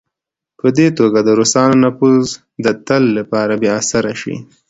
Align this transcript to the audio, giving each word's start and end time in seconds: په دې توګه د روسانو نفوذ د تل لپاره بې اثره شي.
په 0.59 0.67
دې 0.77 0.87
توګه 0.99 1.19
د 1.23 1.29
روسانو 1.39 1.75
نفوذ 1.85 2.27
د 2.63 2.65
تل 2.87 3.03
لپاره 3.17 3.53
بې 3.61 3.69
اثره 3.79 4.13
شي. 4.21 4.35